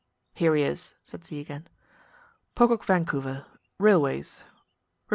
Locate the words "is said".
0.63-1.23